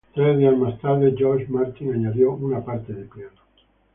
Tres 0.15 0.35
días 0.39 0.57
más 0.57 0.79
tarde, 0.81 1.13
George 1.15 1.45
Martin 1.47 1.93
añadió 1.93 2.31
una 2.31 2.65
parte 2.65 2.91
de 2.91 3.03
piano. 3.05 3.37